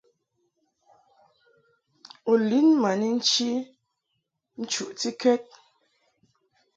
U 2.31 2.33
lin 2.47 2.67
ma 2.81 2.91
ni 2.99 3.07
nchi 3.17 3.49
nchuʼtikɛd. 4.61 5.41